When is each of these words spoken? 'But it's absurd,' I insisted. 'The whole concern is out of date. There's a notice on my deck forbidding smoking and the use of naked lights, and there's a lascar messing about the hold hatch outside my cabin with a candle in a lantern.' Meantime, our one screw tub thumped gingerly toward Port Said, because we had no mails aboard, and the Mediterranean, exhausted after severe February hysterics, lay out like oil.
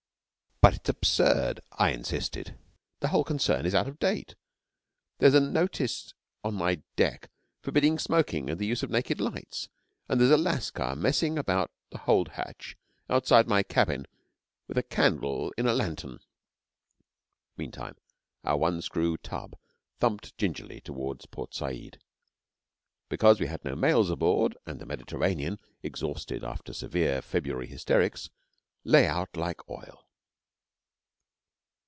'But 0.63 0.75
it's 0.75 0.89
absurd,' 0.89 1.61
I 1.71 1.89
insisted. 1.89 2.55
'The 2.99 3.07
whole 3.07 3.23
concern 3.23 3.65
is 3.65 3.73
out 3.73 3.87
of 3.87 3.97
date. 3.97 4.35
There's 5.17 5.33
a 5.33 5.39
notice 5.39 6.13
on 6.43 6.53
my 6.53 6.83
deck 6.95 7.31
forbidding 7.63 7.97
smoking 7.97 8.47
and 8.47 8.59
the 8.59 8.67
use 8.67 8.83
of 8.83 8.91
naked 8.91 9.19
lights, 9.19 9.69
and 10.07 10.21
there's 10.21 10.29
a 10.29 10.37
lascar 10.37 10.95
messing 10.95 11.39
about 11.39 11.71
the 11.89 11.97
hold 11.97 12.29
hatch 12.29 12.77
outside 13.09 13.47
my 13.47 13.63
cabin 13.63 14.05
with 14.67 14.77
a 14.77 14.83
candle 14.83 15.51
in 15.57 15.65
a 15.65 15.73
lantern.' 15.73 16.19
Meantime, 17.57 17.95
our 18.43 18.55
one 18.57 18.83
screw 18.83 19.17
tub 19.17 19.57
thumped 19.99 20.37
gingerly 20.37 20.79
toward 20.79 21.23
Port 21.31 21.55
Said, 21.55 21.99
because 23.09 23.39
we 23.39 23.47
had 23.47 23.65
no 23.65 23.75
mails 23.75 24.11
aboard, 24.11 24.55
and 24.67 24.79
the 24.79 24.85
Mediterranean, 24.85 25.59
exhausted 25.81 26.43
after 26.43 26.71
severe 26.71 27.23
February 27.23 27.65
hysterics, 27.65 28.29
lay 28.85 29.07
out 29.07 29.35
like 29.35 29.67
oil. 29.67 30.05